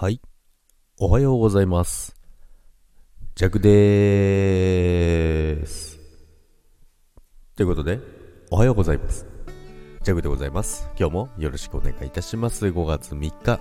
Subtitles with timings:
[0.00, 0.20] はい。
[1.00, 2.14] おはようございます。
[3.34, 5.98] ジャクでーす。
[7.56, 7.98] ということで、
[8.52, 9.26] おはようございます。
[10.04, 10.88] ジャクでございます。
[10.96, 12.64] 今日もよろしくお願いいたします。
[12.66, 13.60] 5月3日、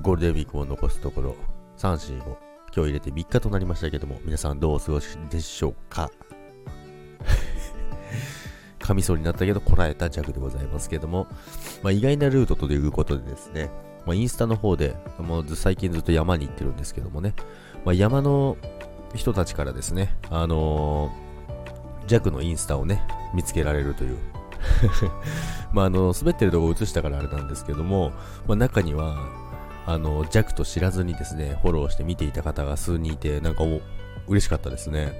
[0.00, 1.34] ゴールデンウィークを残すところ、
[1.76, 2.36] 3、4、5、今
[2.70, 6.08] 日入れて3日となりましたけども、皆さんどうお過ごしでしょうか？
[8.78, 11.26] 噛みそうになったけど、こらえたジャクでございますけども、
[11.82, 13.72] まあ、意外なルートということでですね、
[14.06, 17.34] まあ、インスタの方で、もう最近ずっと山に行ってるんですけどもね、
[17.84, 18.56] まあ、山の
[19.14, 23.02] 人たちからですね、あのー、ジャクのインスタをね、
[23.34, 24.18] 見つけられるという。
[25.72, 28.12] まあ、あの、滑ってるとこ映したからあれなんですけども、
[28.46, 29.16] まあ、中には、
[29.86, 33.80] あの、ジャクと知らずにですね、フォローして見ていた方が数人いて、なんかお、
[34.26, 35.12] 嬉しかったですね。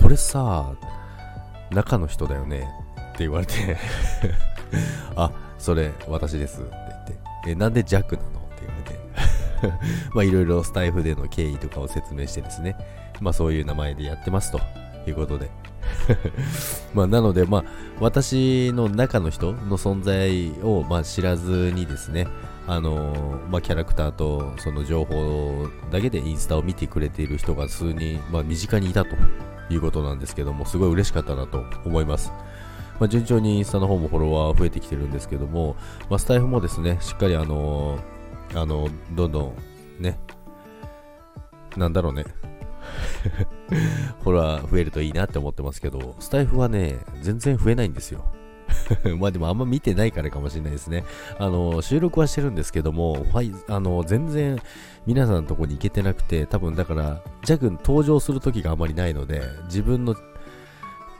[0.00, 0.72] これさ、
[1.70, 2.68] 中の人だよね
[3.12, 3.76] って言われて
[5.16, 6.62] あ、それ私です、
[7.46, 8.28] え、なんでジャックなの？
[8.28, 9.78] って言われて、
[10.14, 12.76] まあいろいろスタイフでの経緯とかを説明してですね、
[13.20, 14.60] まあそういう名前でやってますと
[15.06, 15.50] いうことで。
[16.94, 17.64] まあなので、まあ
[18.00, 22.26] 私の中の人の存在をまあ知らずにですね、
[22.66, 29.16] あのー、まあキャラクターとその情報だけでインスタを見てくれている人が数人、まあ身近にいたと
[29.70, 32.32] いうことなんですけども、すごい嬉しかったなと思います。
[32.98, 35.76] まあ、順調にインスタの方もフォロワー増えてきてるんですけども、
[36.10, 39.54] まあ、スタイフもですね、しっかりあのー、あの、どんど
[39.98, 40.18] んね、
[41.76, 42.24] なんだろうね、
[44.22, 48.24] フォロワー増えるといいなって思ってますけど、スタイフはね、全然増えないんですよ。
[49.18, 51.04] まあでもあんま見てないからかもしれないですね。
[51.38, 54.58] あの、収録はしてるんですけども、はい、あの、全然
[55.06, 60.14] 皆さんのとこに行けてなくて、多分だから、ジャグ登場する時があまりないので、自分の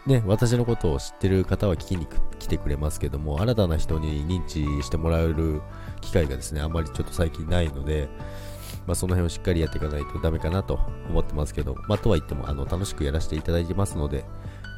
[0.09, 2.06] ね、私のことを知ってる方は聞きに
[2.39, 5.61] 来てくれますけども、新たな人に認知してもらえる
[6.01, 8.09] 機会がですね、あまりちょっと最近ないので、
[8.86, 14.25] まあ、その辺をしっかりやっていかないとダメかなと思ってますけど、まあ、とは言ってもあの楽しくやらせていただいてますので、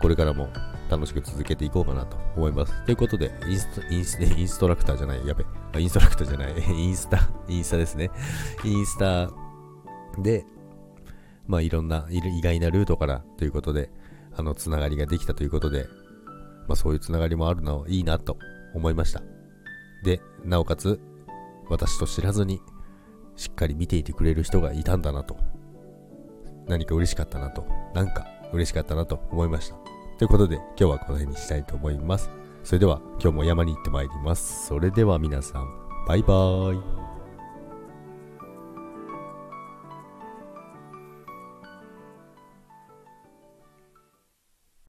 [0.03, 0.49] これからも
[0.91, 2.85] 楽しく続けていこうかなと思います。
[2.85, 5.45] ということで、インストインスインストラクターじゃない、やべ、
[5.81, 8.11] インストラクターじゃない、 インスタ、インスタですね。
[8.65, 9.31] インスタ
[10.19, 10.45] で、
[11.47, 13.91] まあいろんな意外なルートからということで、
[14.41, 15.87] あの、つながりができたということで、
[16.67, 18.37] まあそういうつながりもあるのいいなと
[18.75, 19.23] 思いました。
[20.03, 21.01] で、なおかつ、
[21.69, 22.61] 私と知らずに、
[23.37, 25.37] しっかり見ていてくれる人がいたんだなと。
[26.67, 27.67] 何か嬉しかったなと。
[27.95, 29.77] なんか嬉しかったなと思いました。
[30.19, 32.31] ということで、今日はこの辺にしたいと思います。
[32.65, 34.67] それでは、今日も山に行ってまいります。
[34.67, 35.69] それでは皆さん、
[36.07, 37.00] バイバーイ。